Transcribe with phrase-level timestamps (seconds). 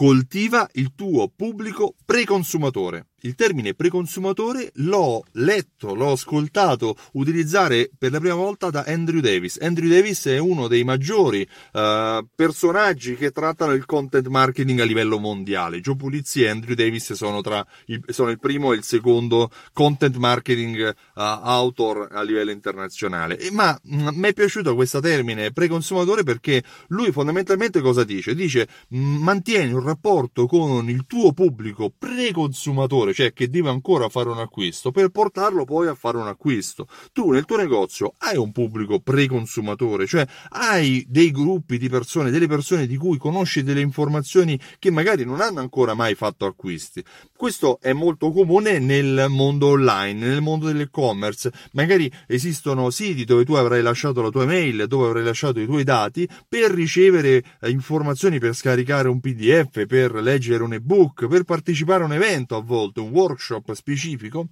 [0.00, 3.09] coltiva il tuo pubblico preconsumatore.
[3.22, 9.58] Il termine preconsumatore l'ho letto, l'ho ascoltato utilizzare per la prima volta da Andrew Davis.
[9.60, 15.18] Andrew Davis è uno dei maggiori uh, personaggi che trattano il content marketing a livello
[15.18, 15.80] mondiale.
[15.80, 20.16] Joe Pulizzi e Andrew Davis sono, tra il, sono il primo e il secondo content
[20.16, 23.38] marketing uh, author a livello internazionale.
[23.38, 28.34] E, ma mm, mi è piaciuto questo termine preconsumatore perché lui fondamentalmente cosa dice?
[28.34, 34.28] Dice mantieni un rapporto con il tuo pubblico preconsumatore consumatore, cioè che deve ancora fare
[34.28, 36.86] un acquisto, per portarlo poi a fare un acquisto.
[37.12, 42.46] Tu nel tuo negozio hai un pubblico preconsumatore, cioè hai dei gruppi di persone, delle
[42.46, 47.02] persone di cui conosci delle informazioni che magari non hanno ancora mai fatto acquisti.
[47.36, 51.52] Questo è molto comune nel mondo online, nel mondo dell'e-commerce.
[51.72, 55.84] Magari esistono siti dove tu avrai lasciato la tua mail, dove avrai lasciato i tuoi
[55.84, 62.02] dati per ricevere eh, informazioni per scaricare un PDF, per leggere un ebook, per partecipare
[62.02, 64.48] a un evento a volte workshop specifico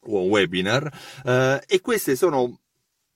[0.00, 0.92] o un webinar
[1.24, 2.59] eh, e queste sono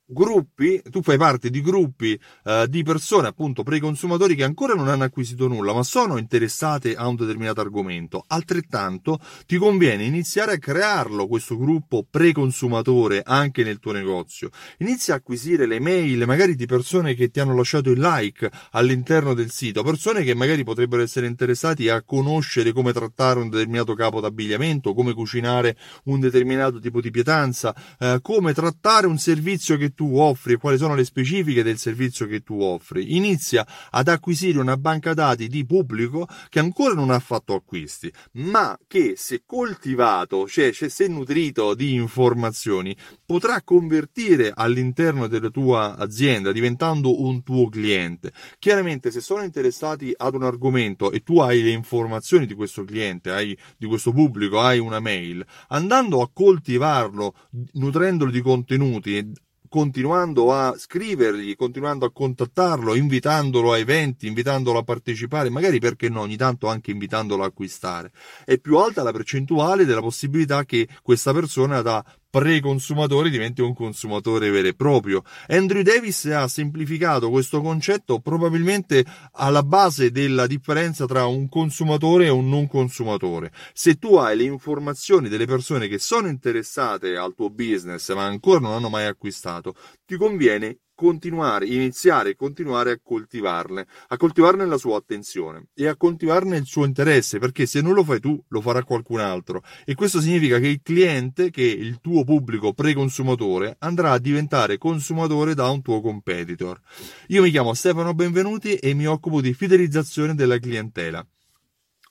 [0.06, 5.04] gruppi, tu fai parte di gruppi uh, di persone, appunto preconsumatori che ancora non hanno
[5.04, 8.24] acquisito nulla, ma sono interessate a un determinato argomento.
[8.26, 14.50] Altrettanto ti conviene iniziare a crearlo questo gruppo preconsumatore anche nel tuo negozio.
[14.78, 19.32] Inizia a acquisire le mail magari di persone che ti hanno lasciato il like all'interno
[19.34, 24.20] del sito, persone che magari potrebbero essere interessati a conoscere come trattare un determinato capo
[24.20, 30.16] d'abbigliamento, come cucinare un determinato tipo di pietanza, uh, come trattare un servizio che tu
[30.16, 33.16] offri e quali sono le specifiche del servizio che tu offri.
[33.16, 38.78] Inizia ad acquisire una banca dati di pubblico che ancora non ha fatto acquisti, ma
[38.86, 46.52] che se coltivato, cioè, cioè se nutrito di informazioni, potrà convertire all'interno della tua azienda
[46.52, 48.32] diventando un tuo cliente.
[48.58, 53.30] Chiaramente se sono interessati ad un argomento e tu hai le informazioni di questo cliente,
[53.30, 57.34] hai di questo pubblico, hai una mail, andando a coltivarlo,
[57.72, 59.32] nutrendolo di contenuti,
[59.74, 66.20] continuando a scrivergli, continuando a contattarlo, invitandolo a eventi, invitandolo a partecipare, magari perché no,
[66.20, 68.12] ogni tanto anche invitandolo a acquistare.
[68.44, 74.50] È più alta la percentuale della possibilità che questa persona da preconsumatore diventi un consumatore
[74.50, 75.22] vero e proprio.
[75.46, 82.30] Andrew Davis ha semplificato questo concetto probabilmente alla base della differenza tra un consumatore e
[82.30, 83.52] un non consumatore.
[83.72, 88.58] Se tu hai le informazioni delle persone che sono interessate al tuo business ma ancora
[88.58, 94.76] non hanno mai acquistato, ti conviene continuare, iniziare e continuare a coltivarne, a coltivarne la
[94.76, 98.60] sua attenzione e a coltivarne il suo interesse, perché se non lo fai tu, lo
[98.60, 99.62] farà qualcun altro.
[99.84, 104.78] E questo significa che il cliente, che è il tuo pubblico preconsumatore, andrà a diventare
[104.78, 106.80] consumatore da un tuo competitor.
[107.28, 111.26] Io mi chiamo Stefano Benvenuti e mi occupo di fidelizzazione della clientela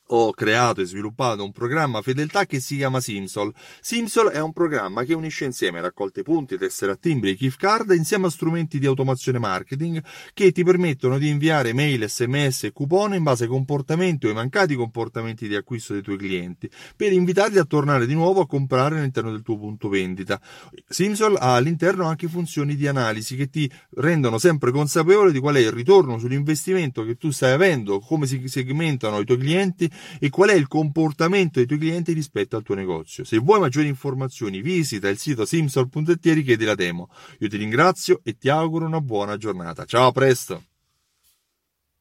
[0.08, 3.54] ho creato e sviluppato un programma fedeltà che si chiama Simsol.
[3.80, 8.28] Simsol è un programma che unisce insieme raccolte punti, tessere a timbri gift card insieme
[8.28, 10.04] a strumenti di automazione marketing
[10.34, 14.36] che ti permettono di inviare mail, sms e coupon in base ai comportamenti o ai
[14.36, 19.00] mancati comportamenti di acquisto dei tuoi clienti per invitarli a tornare di nuovo a comprare
[19.00, 20.40] all'interno del tuo punto vendita.
[20.88, 25.60] Simsol ha all'interno anche funzioni di analisi che ti rendono sempre consapevole di qual è
[25.60, 30.50] il ritorno sull'investimento che tu stai avendo, come si segmentano i tuoi clienti e qual
[30.50, 33.24] è il comportamento dei tuoi clienti rispetto al tuo negozio.
[33.24, 37.10] Se vuoi maggiori informazioni visita il sito simsol.it e richiedi la demo.
[37.40, 39.86] Io ti ringrazio e ti auguro una buona giornata.
[39.86, 40.73] Ciao, a presto!